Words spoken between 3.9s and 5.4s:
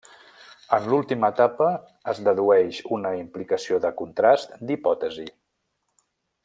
contrast d'hipòtesi.